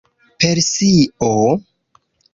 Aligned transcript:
Persio? 0.43 1.31